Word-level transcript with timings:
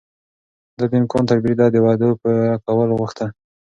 ده 0.77 0.85
د 0.91 0.93
امکان 1.01 1.23
تر 1.29 1.37
بريده 1.43 1.65
د 1.71 1.77
وعدو 1.85 2.09
پوره 2.21 2.53
کول 2.65 2.89
غوښتل. 2.99 3.29